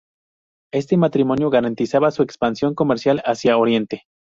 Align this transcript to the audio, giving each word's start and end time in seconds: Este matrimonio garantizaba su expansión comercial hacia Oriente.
Este 0.73 0.97
matrimonio 0.97 1.51
garantizaba 1.51 2.09
su 2.09 2.23
expansión 2.23 2.73
comercial 2.73 3.21
hacia 3.23 3.55
Oriente. 3.55 4.05